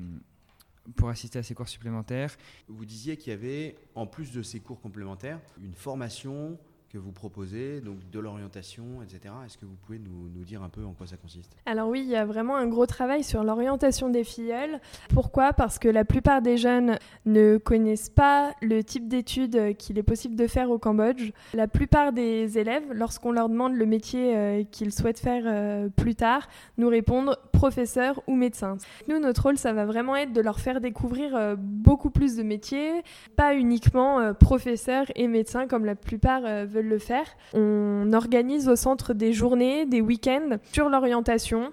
pour 0.96 1.08
assister 1.08 1.38
à 1.38 1.42
ces 1.42 1.54
cours 1.54 1.68
supplémentaires. 1.68 2.36
Vous 2.68 2.84
disiez 2.84 3.16
qu'il 3.16 3.30
y 3.30 3.34
avait, 3.34 3.76
en 3.94 4.06
plus 4.06 4.32
de 4.32 4.42
ces 4.42 4.60
cours 4.60 4.80
complémentaires, 4.80 5.40
une 5.62 5.74
formation 5.74 6.58
que 6.90 6.98
vous 6.98 7.12
proposez, 7.12 7.80
donc 7.80 7.98
de 8.10 8.18
l'orientation, 8.18 9.02
etc. 9.02 9.32
Est-ce 9.46 9.56
que 9.56 9.64
vous 9.64 9.76
pouvez 9.86 10.00
nous, 10.00 10.44
dire 10.44 10.62
un 10.62 10.68
peu 10.68 10.84
en 10.84 10.92
quoi 10.92 11.06
ça 11.06 11.16
consiste? 11.16 11.56
Alors 11.66 11.88
oui, 11.88 12.00
il 12.00 12.08
y 12.08 12.16
a 12.16 12.24
vraiment 12.24 12.56
un 12.56 12.66
gros 12.66 12.86
travail 12.86 13.22
sur 13.22 13.44
l'orientation 13.44 14.08
des 14.08 14.24
filleuls. 14.24 14.80
Pourquoi? 15.10 15.52
Parce 15.52 15.78
que 15.78 15.88
la 15.88 16.04
plupart 16.04 16.42
des 16.42 16.56
jeunes 16.56 16.98
ne 17.26 17.58
connaissent 17.58 18.10
pas 18.10 18.54
le 18.60 18.82
type 18.82 19.06
d'études 19.06 19.76
qu'il 19.76 19.98
est 19.98 20.02
possible 20.02 20.34
de 20.34 20.48
faire 20.48 20.70
au 20.70 20.78
Cambodge. 20.78 21.30
La 21.54 21.68
plupart 21.68 22.12
des 22.12 22.58
élèves, 22.58 22.92
lorsqu'on 22.92 23.30
leur 23.30 23.48
demande 23.48 23.74
le 23.74 23.86
métier 23.86 24.36
euh, 24.36 24.64
qu'ils 24.64 24.92
souhaitent 24.92 25.20
faire 25.20 25.44
euh, 25.46 25.88
plus 25.88 26.16
tard, 26.16 26.48
nous 26.76 26.88
répondent 26.88 27.36
professeur 27.60 28.22
ou 28.26 28.36
médecin. 28.36 28.78
Nous, 29.06 29.18
notre 29.18 29.42
rôle, 29.42 29.58
ça 29.58 29.74
va 29.74 29.84
vraiment 29.84 30.16
être 30.16 30.32
de 30.32 30.40
leur 30.40 30.60
faire 30.60 30.80
découvrir 30.80 31.36
euh, 31.36 31.56
beaucoup 31.58 32.08
plus 32.08 32.34
de 32.36 32.42
métiers, 32.42 33.02
pas 33.36 33.54
uniquement 33.54 34.32
professeur 34.32 35.04
et 35.14 35.28
médecin 35.28 35.66
comme 35.66 35.84
la 35.84 35.94
plupart 35.94 36.40
veulent 36.66 36.88
le 36.88 36.98
faire. 36.98 37.26
On 37.52 38.12
organise 38.14 38.66
au 38.66 38.76
centre 38.76 39.12
des 39.12 39.34
journées, 39.34 39.84
des 39.84 40.00
week-ends 40.00 40.56
sur 40.72 40.88
l'orientation 40.88 41.72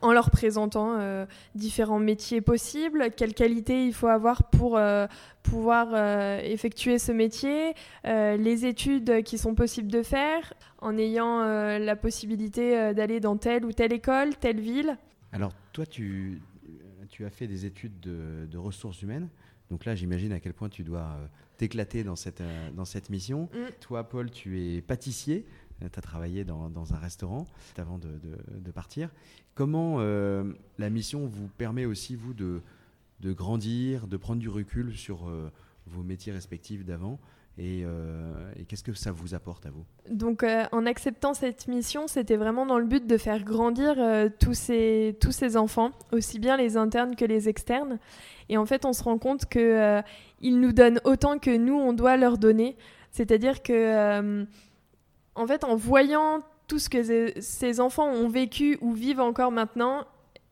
en 0.00 0.12
leur 0.12 0.30
présentant 0.30 0.96
euh, 0.98 1.26
différents 1.54 1.98
métiers 1.98 2.40
possibles, 2.40 3.10
quelles 3.16 3.34
qualités 3.34 3.86
il 3.86 3.94
faut 3.94 4.06
avoir 4.06 4.44
pour 4.44 4.76
euh, 4.76 5.06
pouvoir 5.42 5.88
euh, 5.92 6.40
effectuer 6.42 6.98
ce 6.98 7.12
métier, 7.12 7.74
les 8.04 8.66
études 8.66 9.22
qui 9.22 9.38
sont 9.38 9.54
possibles 9.54 9.90
de 9.90 10.02
faire, 10.02 10.52
en 10.78 10.96
ayant 10.98 11.42
la 11.78 11.96
possibilité 11.96 12.92
d'aller 12.94 13.20
dans 13.20 13.36
telle 13.36 13.64
ou 13.64 13.72
telle 13.72 13.92
école, 13.92 14.36
telle 14.36 14.60
ville. 14.60 14.96
Alors 15.32 15.52
toi, 15.72 15.86
tu, 15.86 16.40
tu 17.08 17.24
as 17.24 17.30
fait 17.30 17.46
des 17.46 17.64
études 17.66 17.98
de, 18.00 18.46
de 18.50 18.58
ressources 18.58 19.02
humaines, 19.02 19.28
donc 19.70 19.84
là 19.84 19.94
j'imagine 19.94 20.32
à 20.32 20.40
quel 20.40 20.52
point 20.52 20.68
tu 20.68 20.82
dois 20.82 21.16
t'éclater 21.56 22.04
dans 22.04 22.16
cette, 22.16 22.42
dans 22.74 22.84
cette 22.84 23.10
mission. 23.10 23.48
Mm. 23.52 23.72
Toi, 23.80 24.08
Paul, 24.08 24.30
tu 24.30 24.60
es 24.60 24.80
pâtissier. 24.80 25.44
Tu 25.80 25.98
as 25.98 26.02
travaillé 26.02 26.44
dans, 26.44 26.70
un 26.92 26.98
restaurant 26.98 27.46
avant 27.78 27.98
de, 27.98 28.70
partir. 28.70 29.10
Comment 29.54 29.96
euh, 29.98 30.52
la 30.78 30.90
mission 30.90 31.26
vous 31.26 31.48
permet 31.58 31.84
aussi, 31.84 32.14
vous, 32.16 32.34
de, 32.34 32.60
grandir, 33.24 34.06
de 34.06 34.16
prendre 34.16 34.40
du 34.40 34.48
recul 34.48 34.96
sur 34.96 35.28
euh, 35.28 35.50
vos 35.86 36.02
métiers 36.02 36.32
respectifs 36.32 36.84
d'avant 36.84 37.18
et, 37.58 37.80
et 38.56 38.64
qu'est-ce 38.64 38.84
que 38.84 38.94
ça 38.94 39.12
vous 39.12 39.34
apporte 39.34 39.66
à 39.66 39.70
vous? 39.70 39.84
Donc 40.10 40.46
en 40.72 40.86
acceptant 40.86 41.34
cette 41.34 41.68
mission, 41.68 42.06
c'était 42.06 42.36
vraiment 42.36 42.64
dans 42.64 42.78
le 42.78 42.86
but 42.86 43.06
de 43.06 43.18
faire 43.18 43.44
grandir 43.44 43.96
tous, 44.38 44.54
ces, 44.54 45.18
tous 45.20 45.32
ces 45.32 45.58
enfants, 45.58 45.90
aussi 46.10 46.38
bien 46.38 46.56
les 46.56 46.78
internes 46.78 47.16
que 47.16 47.24
les 47.26 47.50
externes. 47.50 47.98
Et 48.48 48.56
en 48.56 48.64
fait, 48.64 48.86
on 48.86 48.94
se 48.94 49.02
rend 49.02 49.18
compte 49.18 49.44
qu'ils 49.46 50.60
nous 50.60 50.72
donnent 50.72 51.00
autant 51.04 51.38
que 51.38 51.54
nous, 51.54 51.74
on 51.74 51.92
doit 51.92 52.16
leur 52.16 52.38
donner. 52.38 52.76
C'est-à-dire 53.10 53.62
que, 53.62 54.46
en 55.34 55.46
fait, 55.46 55.64
en 55.64 55.76
voyant 55.76 56.40
tout 56.68 56.78
ce 56.78 56.88
que 56.88 57.40
ces 57.40 57.80
enfants 57.80 58.08
ont 58.08 58.28
vécu 58.28 58.78
ou 58.80 58.92
vivent 58.92 59.20
encore 59.20 59.50
maintenant, 59.50 60.06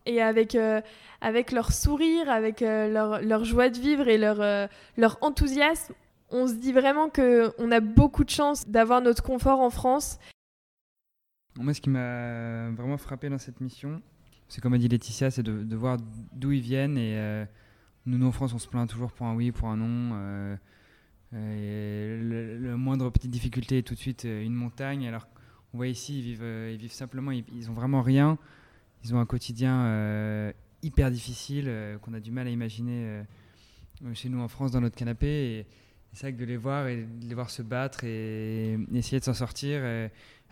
et 0.08 0.22
avec, 0.22 0.54
euh, 0.54 0.80
avec 1.20 1.52
leur 1.52 1.70
sourire, 1.72 2.28
avec 2.30 2.62
euh, 2.62 2.90
leur, 2.90 3.20
leur, 3.20 3.44
joie 3.44 3.68
de 3.68 3.78
vivre 3.78 4.08
et 4.08 4.18
leur, 4.18 4.40
euh, 4.40 4.66
leur 4.96 5.18
enthousiasme, 5.20 5.94
on 6.30 6.48
se 6.48 6.54
dit 6.54 6.72
vraiment 6.72 7.08
qu'on 7.10 7.70
a 7.70 7.80
beaucoup 7.80 8.24
de 8.24 8.30
chance 8.30 8.68
d'avoir 8.68 9.00
notre 9.00 9.22
confort 9.22 9.60
en 9.60 9.70
France. 9.70 10.18
Moi, 11.56 11.74
ce 11.74 11.80
qui 11.80 11.90
m'a 11.90 12.70
vraiment 12.70 12.98
frappé 12.98 13.28
dans 13.28 13.38
cette 13.38 13.60
mission, 13.60 14.00
c'est 14.48 14.60
comme 14.60 14.74
a 14.74 14.78
dit 14.78 14.88
Laetitia, 14.88 15.30
c'est 15.30 15.42
de, 15.42 15.62
de, 15.62 15.76
voir 15.76 15.98
d'où 16.32 16.52
ils 16.52 16.60
viennent. 16.60 16.96
Et 16.96 17.46
nous, 18.06 18.18
nous, 18.18 18.26
en 18.26 18.32
France, 18.32 18.54
on 18.54 18.58
se 18.58 18.68
plaint 18.68 18.88
toujours 18.88 19.12
pour 19.12 19.26
un 19.26 19.34
oui, 19.34 19.50
pour 19.50 19.68
un 19.68 19.76
non. 19.76 20.56
Et 21.34 22.16
le, 22.20 22.76
moindre 22.76 23.10
petite 23.10 23.30
difficulté 23.30 23.78
est 23.78 23.82
tout 23.82 23.94
de 23.94 23.98
suite 23.98 24.24
une 24.24 24.54
montagne. 24.54 25.06
Alors 25.06 25.26
on 25.74 25.76
voit 25.76 25.88
ici, 25.88 26.18
ils 26.18 26.22
vivent, 26.22 26.42
euh, 26.42 26.70
ils 26.72 26.78
vivent 26.78 26.92
simplement, 26.92 27.30
ils, 27.30 27.44
ils, 27.54 27.70
ont 27.70 27.74
vraiment 27.74 28.02
rien. 28.02 28.38
Ils 29.04 29.14
ont 29.14 29.20
un 29.20 29.26
quotidien 29.26 29.84
euh, 29.84 30.52
hyper 30.82 31.10
difficile 31.10 31.66
euh, 31.68 31.98
qu'on 31.98 32.14
a 32.14 32.20
du 32.20 32.30
mal 32.30 32.46
à 32.46 32.50
imaginer 32.50 33.22
chez 34.14 34.28
nous 34.28 34.40
en 34.40 34.48
France 34.48 34.72
dans 34.72 34.80
notre 34.80 34.96
canapé. 34.96 35.66
C'est 36.14 36.28
vrai 36.28 36.32
que 36.32 36.40
de 36.40 36.46
les 36.46 36.56
voir 36.56 36.88
et 36.88 36.96
de 37.02 37.28
les 37.28 37.34
voir 37.34 37.50
se 37.50 37.62
battre 37.62 38.04
et, 38.04 38.78
essayer 38.94 39.20
de 39.20 39.24
s'en 39.24 39.34
sortir 39.34 39.82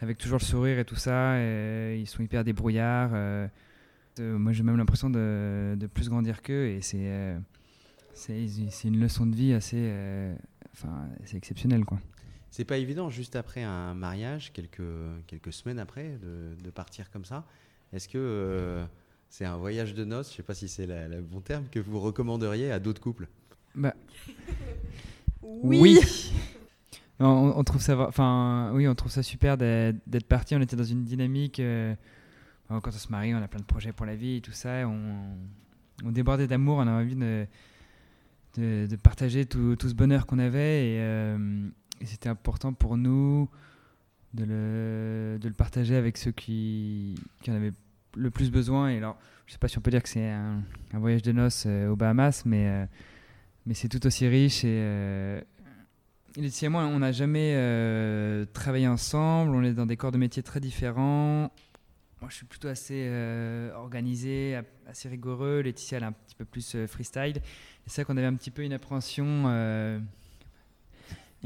avec 0.01 0.19
toujours 0.19 0.39
le 0.39 0.45
sourire 0.45 0.79
et 0.79 0.85
tout 0.85 0.97
ça, 0.97 1.39
ils 1.95 2.07
sont 2.07 2.23
hyper 2.23 2.45
débrouillards. 2.45 3.13
moi, 4.19 4.53
j'ai 4.53 4.63
même 4.63 4.77
l'impression 4.77 5.09
de, 5.09 5.89
plus 5.95 6.11
grandir 6.11 6.43
qu'eux 6.43 6.67
et 6.67 6.83
c'est 6.83 7.39
une 8.85 9.01
leçon 9.01 9.27
de 9.27 9.35
vie 9.35 9.55
assez, 9.55 9.91
enfin, 10.77 11.09
c'est 11.25 11.37
exceptionnel 11.37 11.85
quoi. 11.85 11.99
C'est 12.51 12.65
pas 12.65 12.79
évident, 12.79 13.11
juste 13.11 13.37
après 13.37 13.63
un 13.63 13.95
mariage, 13.95 14.53
quelques, 14.53 14.81
quelques 15.27 15.53
semaines 15.53 15.79
après, 15.79 16.17
de, 16.23 16.55
de 16.63 16.71
partir 16.71 17.11
comme 17.11 17.25
ça. 17.25 17.45
Est-ce 17.93 18.09
que 18.09 18.19
euh, 18.19 18.85
c'est 19.29 19.45
un 19.45 19.57
voyage 19.57 19.95
de 19.95 20.05
noces, 20.05 20.31
je 20.31 20.37
sais 20.37 20.43
pas 20.43 20.55
si 20.55 20.69
c'est 20.69 20.87
le 20.87 21.21
bon 21.21 21.41
terme, 21.41 21.67
que 21.71 21.79
vous 21.81 22.01
recommanderiez 22.01 22.71
à 22.71 22.79
d'autres 22.79 23.01
couples? 23.01 23.29
Bah. 23.75 23.95
Oui, 25.43 26.01
on, 27.21 27.63
trouve 27.63 27.81
ça, 27.81 27.97
enfin, 28.01 28.73
oui, 28.75 28.89
on 28.89 28.95
trouve 28.97 29.13
ça 29.13 29.23
super 29.23 29.57
d'être 29.57 30.27
parti. 30.27 30.57
On 30.57 30.61
était 30.61 30.75
dans 30.75 30.83
une 30.83 31.05
dynamique. 31.05 31.61
Euh, 31.61 31.95
quand 32.69 32.89
on 32.89 32.91
se 32.91 33.09
marie, 33.11 33.33
on 33.33 33.41
a 33.41 33.47
plein 33.47 33.61
de 33.61 33.65
projets 33.65 33.93
pour 33.93 34.07
la 34.07 34.17
vie 34.17 34.37
et 34.37 34.41
tout 34.41 34.53
ça. 34.53 34.89
On, 34.89 35.37
on 36.05 36.11
débordait 36.11 36.49
d'amour, 36.49 36.79
on 36.79 36.87
a 36.87 36.91
envie 36.91 37.15
de, 37.15 37.47
de, 38.59 38.97
partager 38.97 39.47
tout, 39.47 39.77
tout, 39.77 39.89
ce 39.89 39.95
bonheur 39.95 40.27
qu'on 40.27 40.39
avait. 40.39 40.87
Et, 40.87 41.01
euh, 41.01 41.69
et 42.01 42.07
c'était 42.07 42.29
important 42.29 42.73
pour 42.73 42.97
nous 42.97 43.49
de 44.35 44.45
le, 44.45 45.39
de 45.41 45.49
le, 45.49 45.55
partager 45.55 45.97
avec 45.97 46.17
ceux 46.17 46.33
qui, 46.33 47.15
qui, 47.43 47.51
en 47.51 47.55
avaient 47.55 47.73
le 48.17 48.31
plus 48.31 48.51
besoin. 48.51 48.91
Et 48.91 48.99
alors, 48.99 49.19
je 49.47 49.51
ne 49.51 49.53
sais 49.53 49.59
pas 49.59 49.69
si 49.69 49.79
on 49.79 49.81
peut 49.81 49.91
dire 49.91 50.03
que 50.03 50.09
c'est 50.09 50.29
un, 50.29 50.63
voyage 50.93 51.23
de 51.23 51.33
noces 51.33 51.65
euh, 51.67 51.89
aux 51.89 51.97
Bahamas, 51.97 52.43
mais, 52.45 52.69
euh, 52.69 52.87
mais 53.65 53.75
c'est 53.75 53.89
tout 53.89 54.05
aussi 54.07 54.27
riche. 54.27 54.65
Et, 54.65 54.81
euh, 54.81 55.41
et 56.37 56.69
moi, 56.69 56.85
on 56.85 56.99
n'a 56.99 57.13
jamais 57.13 57.55
travaillé 58.53 58.87
ensemble. 58.87 59.55
On 59.55 59.63
est 59.63 59.73
dans 59.73 59.87
des 59.87 59.97
corps 59.97 60.13
de 60.13 60.19
métier 60.19 60.43
très 60.43 60.61
différents. 60.61 61.51
Moi, 62.21 62.31
je 62.31 62.37
suis 62.37 62.47
plutôt 62.47 62.69
assez 62.69 63.11
organisé, 63.75 64.59
assez 64.87 65.09
rigoureux. 65.09 65.61
Laetitia, 65.61 65.99
elle 65.99 66.05
est 66.05 66.07
un 66.07 66.13
petit 66.13 66.35
peu 66.35 66.45
plus 66.45 66.77
freestyle. 66.87 67.37
Et 67.37 67.43
c'est 67.89 68.03
vrai 68.03 68.05
qu'on 68.07 68.17
avait 68.17 68.27
un 68.27 68.35
petit 68.35 68.51
peu 68.51 68.63
une 68.63 68.73
appréhension 68.73 69.47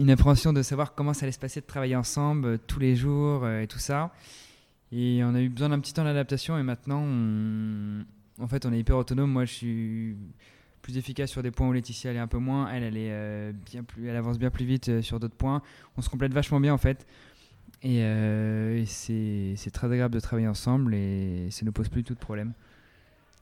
une 0.00 0.11
appréhension 0.11 0.53
de 0.53 0.62
savoir 0.62 0.95
comment 0.95 1.12
ça 1.12 1.25
allait 1.25 1.33
se 1.33 1.39
passer 1.39 1.61
de 1.61 1.67
travailler 1.67 1.97
ensemble 1.97 2.47
euh, 2.47 2.59
tous 2.67 2.79
les 2.79 2.97
jours 2.97 3.45
euh, 3.45 3.61
et 3.61 3.67
tout 3.67 3.79
ça. 3.79 4.12
Et 4.93 5.21
on 5.23 5.35
a 5.35 5.41
eu 5.41 5.49
besoin 5.49 5.69
d'un 5.69 5.79
petit 5.79 5.93
temps 5.93 6.05
d'adaptation 6.05 6.59
et 6.59 6.65
maintenant, 6.65 7.05
en 8.41 8.49
fait, 8.49 8.67
on 8.67 8.73
est 8.73 8.81
hyper 8.81 8.97
autonome. 8.97 9.31
Moi, 9.31 9.45
je 9.45 9.53
suis 9.53 10.17
plus 10.83 10.97
efficace 10.97 11.31
sur 11.31 11.45
des 11.45 11.53
points 11.53 11.69
où 11.69 11.73
Laetitia 11.73 12.11
elle 12.11 12.17
est 12.17 12.21
un 12.21 12.27
peu 12.27 12.39
moins. 12.39 12.69
Elle, 12.73 12.83
elle 12.83 12.97
est 12.97 13.12
euh, 13.12 13.53
bien 13.53 13.85
plus, 13.85 14.09
elle 14.09 14.17
avance 14.17 14.39
bien 14.39 14.50
plus 14.50 14.65
vite 14.65 15.00
sur 15.00 15.21
d'autres 15.21 15.37
points. 15.37 15.62
On 15.97 16.03
se 16.03 16.09
complète 16.09 16.33
vachement 16.33 16.59
bien 16.59 16.75
en 16.75 16.79
fait. 16.79 17.07
Et, 17.83 18.01
et 18.01 18.85
c'est 18.87 19.71
très 19.73 19.87
agréable 19.87 20.15
de 20.15 20.21
travailler 20.21 20.49
ensemble 20.49 20.95
et 20.95 21.49
ça 21.51 21.65
ne 21.65 21.71
pose 21.71 21.89
plus 21.89 22.05
tout 22.05 22.15
de 22.15 22.19
problème. 22.19 22.53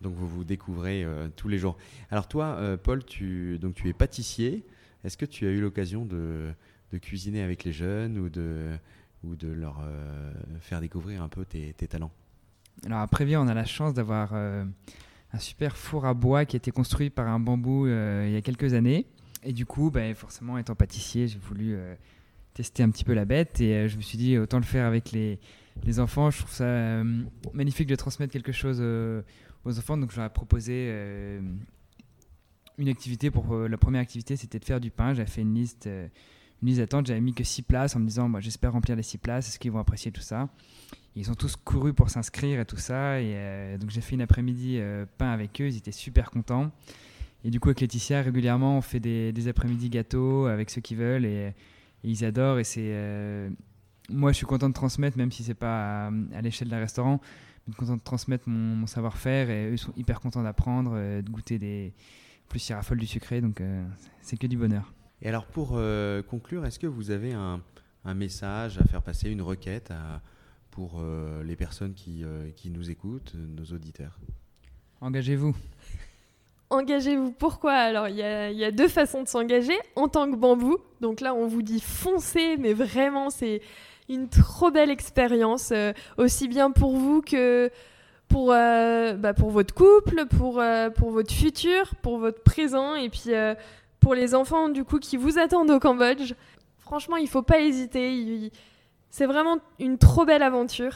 Donc 0.01 0.15
vous 0.15 0.29
vous 0.29 0.45
découvrez 0.45 1.05
tous 1.37 1.49
les 1.49 1.59
jours. 1.59 1.77
Alors 2.11 2.29
toi, 2.29 2.79
Paul, 2.83 3.05
tu, 3.05 3.59
donc 3.59 3.75
tu 3.75 3.89
es 3.89 3.93
pâtissier. 3.93 4.65
Est-ce 5.05 5.17
que 5.17 5.25
tu 5.25 5.47
as 5.47 5.51
eu 5.51 5.61
l'occasion 5.61 6.05
de, 6.05 6.53
cuisiner 7.01 7.43
avec 7.43 7.65
les 7.65 7.73
jeunes 7.73 8.19
ou 8.19 8.29
de, 8.29 8.77
ou 9.25 9.37
de 9.37 9.49
leur 9.49 9.81
euh, 9.83 10.33
faire 10.61 10.81
découvrir 10.81 11.23
un 11.23 11.29
peu 11.29 11.45
tes, 11.45 11.73
talents? 11.89 12.11
Alors 12.85 13.01
à 13.01 13.07
Prévier, 13.07 13.37
on 13.37 13.49
a 13.49 13.55
la 13.55 13.65
chance 13.65 13.95
d'avoir 13.95 14.31
euh, 14.33 14.65
un 15.33 15.39
super 15.39 15.77
four 15.77 16.07
à 16.07 16.15
bois 16.15 16.45
qui 16.45 16.57
a 16.57 16.59
été 16.59 16.71
construit 16.71 17.11
par 17.11 17.29
un 17.29 17.41
bambou 17.41 17.87
euh, 17.87 18.25
il 18.27 18.33
y 18.33 18.37
a 18.37 18.43
quelques 18.43 18.75
années. 18.75 19.07
Et 19.45 19.53
du 19.53 19.67
coup, 19.67 19.91
bah, 19.91 20.13
forcément, 20.15 20.59
étant 20.59 20.75
pâtissier, 20.75 21.29
j'ai 21.29 21.39
voulu 21.39 21.77
tester 22.55 22.83
un 22.83 22.91
petit 22.91 23.05
peu 23.05 23.15
la 23.15 23.25
bête 23.25 23.61
et 23.61 23.89
je 23.89 23.97
me 23.97 24.03
suis 24.03 24.19
dit 24.19 24.39
autant 24.39 24.59
le 24.59 24.65
faire 24.65 24.87
avec 24.87 25.13
les, 25.13 25.39
les 25.85 26.01
enfants. 26.01 26.31
Je 26.31 26.39
trouve 26.39 26.53
ça 26.53 27.03
magnifique 27.53 27.89
de 27.89 27.95
transmettre 27.95 28.33
quelque 28.33 28.53
chose 28.53 28.81
aux 29.65 29.79
enfants. 29.79 29.97
Donc 29.97 30.11
je 30.11 30.17
leur 30.17 30.27
ai 30.27 30.33
proposé 30.33 30.91
une 32.79 32.89
activité 32.89 33.31
pour 33.31 33.53
euh, 33.53 33.69
la 33.69 33.77
première 33.77 34.01
activité, 34.01 34.37
c'était 34.37 34.59
de 34.59 34.65
faire 34.65 34.81
du 34.81 34.91
pain. 34.91 35.13
J'avais 35.13 35.29
fait 35.29 35.43
une 35.43 35.55
liste, 35.55 35.89
euh, 35.89 36.09
une 36.63 36.69
liste 36.69 36.81
d'attente. 36.81 37.07
J'avais 37.07 37.21
mis 37.21 37.35
que 37.35 37.45
6 37.45 37.63
places 37.63 37.97
en 37.97 38.01
me 38.01 38.07
disant, 38.07 38.29
bah, 38.29 38.39
j'espère 38.41 38.73
remplir 38.73 38.97
les 38.97 39.03
6 39.03 39.19
places. 39.19 39.49
Est-ce 39.49 39.59
qu'ils 39.59 39.73
vont 39.73 39.81
apprécier 39.81 40.13
tout 40.13 40.21
ça? 40.21 40.49
Ils 41.17 41.31
ont 41.31 41.35
tous 41.35 41.57
couru 41.57 41.93
pour 41.93 42.11
s'inscrire 42.11 42.61
et 42.61 42.65
tout 42.65 42.77
ça. 42.77 43.21
Et 43.21 43.33
euh, 43.35 43.79
donc 43.79 43.91
j'ai 43.91 44.01
fait 44.01 44.15
une 44.15 44.23
après-midi 44.23 44.81
pain 45.19 45.31
avec 45.31 45.61
eux. 45.61 45.67
Ils 45.67 45.77
étaient 45.77 45.93
super 45.93 46.31
contents. 46.31 46.71
Et 47.45 47.51
du 47.51 47.61
coup, 47.61 47.69
avec 47.69 47.81
Laetitia, 47.81 48.23
régulièrement, 48.23 48.79
on 48.79 48.81
fait 48.81 49.01
des, 49.01 49.33
des 49.33 49.49
après-midi 49.49 49.91
gâteaux 49.91 50.47
avec 50.47 50.71
ceux 50.71 50.81
qui 50.81 50.95
veulent 50.95 51.25
et, 51.25 51.53
ils 52.05 52.25
adorent. 52.25 52.59
Et 52.59 52.65
c'est 52.65 53.51
moi, 54.11 54.33
je 54.33 54.37
suis 54.37 54.47
content 54.47 54.69
de 54.69 54.75
transmettre, 54.75 55.19
même 55.19 55.31
si 55.31 55.43
c'est 55.43 55.55
pas 55.55 56.07
à, 56.07 56.41
l'échelle 56.41 56.69
d'un 56.69 56.79
restaurant, 56.79 57.21
mais 57.67 57.75
content 57.75 57.97
de 57.97 58.03
transmettre 58.03 58.49
mon, 58.49 58.77
mon 58.77 58.87
savoir-faire. 58.87 59.51
Et 59.51 59.71
eux 59.73 59.77
sont 59.77 59.93
hyper 59.97 60.21
contents 60.21 60.43
d'apprendre, 60.43 60.93
de 60.93 61.31
goûter 61.31 61.59
des 61.59 61.93
plus, 62.49 62.69
il 62.69 62.75
raffole 62.75 62.99
du 62.99 63.07
sucré, 63.07 63.41
donc 63.41 63.61
euh, 63.61 63.87
c'est 64.23 64.37
que 64.37 64.47
du 64.47 64.57
bonheur. 64.57 64.93
Et 65.23 65.29
alors, 65.29 65.47
pour 65.47 65.73
euh, 65.75 66.23
conclure, 66.23 66.65
est-ce 66.65 66.79
que 66.79 66.87
vous 66.87 67.11
avez 67.11 67.33
un, 67.33 67.63
message 68.15 68.79
à 68.79 68.85
faire 68.85 69.03
passer, 69.03 69.29
une 69.29 69.43
requête 69.43 69.93
pour 70.71 70.97
euh, 70.99 71.45
les 71.45 71.57
personnes 71.57 71.93
qui, 71.93 72.25
qui 72.57 72.71
nous 72.71 72.91
écoutent, 72.91 73.35
nos 73.35 73.65
auditeurs? 73.65 74.19
Engagez-vous. 75.03 75.55
Engagez-vous. 76.71 77.33
Pourquoi 77.33 77.73
Alors, 77.73 78.09
il 78.09 78.17
y, 78.17 78.23
a, 78.23 78.71
deux 78.71 78.89
façons 78.89 79.23
de 79.23 79.29
s'engager. 79.29 79.79
En 79.97 80.09
tant 80.09 80.31
que 80.31 80.37
bambou, 80.37 80.79
donc 81.01 81.21
là, 81.21 81.35
on 81.35 81.47
vous 81.47 81.63
dit 81.63 81.81
foncez, 81.81 82.57
mais 82.59 82.75
vraiment, 82.75 83.31
c'est 83.31 83.63
une 84.09 84.29
trop 84.29 84.71
belle 84.71 84.91
expérience, 84.91 85.73
aussi 86.17 86.49
bien 86.49 86.71
pour 86.71 86.97
vous 86.97 87.23
que 87.23 87.71
pour, 88.29 88.53
euh, 88.53 89.15
bah, 89.15 89.35
pour 89.35 89.51
votre 89.51 89.75
couple, 89.75 90.27
pour, 90.27 90.61
euh, 90.61 90.91
pour 90.91 91.11
votre 91.11 91.33
futur, 91.33 91.95
pour 92.03 92.19
votre 92.19 92.43
présent 92.43 92.95
et 92.95 93.09
puis 93.09 93.35
euh, 93.35 93.55
pour 94.01 94.15
les 94.15 94.35
enfants 94.35 94.69
du 94.69 94.85
coup 94.85 94.99
qui 94.99 95.17
vous 95.17 95.39
attendent 95.39 95.71
au 95.71 95.81
Cambodge. 95.81 96.35
Franchement, 96.79 97.17
il 97.17 97.29
faut 97.29 97.43
pas 97.43 97.61
hésiter. 97.61 98.51
C'est 99.11 99.27
vraiment 99.27 99.59
une 99.79 99.99
trop 99.99 100.25
belle 100.25 100.43
aventure. 100.43 100.93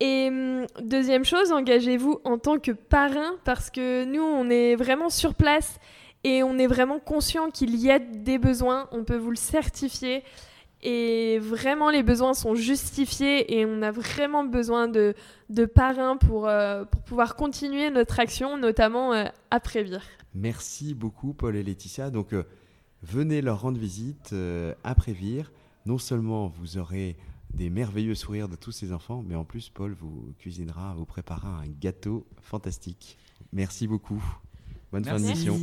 Et 0.00 0.28
hum, 0.28 0.66
deuxième 0.82 1.24
chose, 1.24 1.52
engagez-vous 1.52 2.20
en 2.24 2.38
tant 2.38 2.58
que 2.58 2.72
parrain 2.72 3.36
parce 3.44 3.70
que 3.70 4.04
nous, 4.04 4.22
on 4.22 4.48
est 4.48 4.74
vraiment 4.74 5.10
sur 5.10 5.34
place 5.34 5.78
et 6.24 6.42
on 6.42 6.58
est 6.58 6.66
vraiment 6.66 6.98
conscient 6.98 7.50
qu'il 7.50 7.76
y 7.76 7.90
a 7.90 7.98
des 7.98 8.38
besoins. 8.38 8.88
On 8.92 9.04
peut 9.04 9.16
vous 9.16 9.30
le 9.30 9.36
certifier. 9.36 10.22
Et 10.82 11.38
vraiment, 11.38 11.90
les 11.90 12.02
besoins 12.02 12.32
sont 12.32 12.54
justifiés 12.54 13.58
et 13.58 13.66
on 13.66 13.82
a 13.82 13.90
vraiment 13.90 14.44
besoin 14.44 14.88
de, 14.88 15.14
de 15.50 15.66
parrains 15.66 16.16
pour, 16.16 16.48
euh, 16.48 16.86
pour 16.86 17.02
pouvoir 17.02 17.36
continuer 17.36 17.90
notre 17.90 18.18
action, 18.18 18.56
notamment 18.56 19.12
euh, 19.12 19.26
à 19.50 19.60
Prévire. 19.60 20.02
Merci 20.34 20.94
beaucoup, 20.94 21.34
Paul 21.34 21.56
et 21.56 21.62
Laetitia. 21.62 22.08
Donc, 22.08 22.32
euh, 22.32 22.44
venez 23.02 23.42
leur 23.42 23.60
rendre 23.60 23.78
visite 23.78 24.34
à 24.82 24.94
Prévire. 24.94 25.52
Non 25.84 25.98
seulement 25.98 26.48
vous 26.48 26.78
aurez 26.78 27.16
des 27.54 27.70
merveilleux 27.70 28.14
sourires 28.14 28.48
de 28.48 28.56
tous 28.56 28.72
ces 28.72 28.92
enfants, 28.92 29.22
mais 29.26 29.34
en 29.34 29.44
plus, 29.44 29.68
Paul 29.68 29.92
vous 29.92 30.34
cuisinera, 30.38 30.94
vous 30.94 31.06
préparera 31.06 31.60
un 31.60 31.68
gâteau 31.68 32.26
fantastique. 32.40 33.18
Merci 33.52 33.86
beaucoup. 33.86 34.22
Bonne 34.92 35.04
fin 35.04 35.18
de 35.18 35.24
mission. 35.24 35.58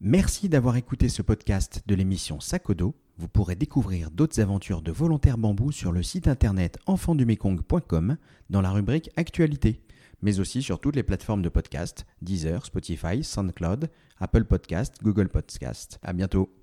Merci 0.00 0.48
d'avoir 0.48 0.76
écouté 0.76 1.08
ce 1.08 1.22
podcast 1.22 1.82
de 1.86 1.94
l'émission 1.94 2.40
Sakodo. 2.40 2.94
Vous 3.16 3.28
pourrez 3.28 3.54
découvrir 3.54 4.10
d'autres 4.10 4.40
aventures 4.40 4.82
de 4.82 4.92
volontaires 4.92 5.38
bambou 5.38 5.72
sur 5.72 5.92
le 5.92 6.02
site 6.02 6.28
internet 6.28 6.78
enfandumekong.com 6.86 8.16
dans 8.50 8.60
la 8.60 8.70
rubrique 8.70 9.10
Actualité, 9.16 9.80
mais 10.20 10.40
aussi 10.40 10.62
sur 10.62 10.80
toutes 10.80 10.96
les 10.96 11.04
plateformes 11.04 11.42
de 11.42 11.48
podcast 11.48 12.06
Deezer, 12.22 12.66
Spotify, 12.66 13.22
SoundCloud, 13.22 13.88
Apple 14.18 14.44
Podcast, 14.44 14.96
Google 15.02 15.28
Podcast. 15.28 15.98
À 16.02 16.12
bientôt. 16.12 16.54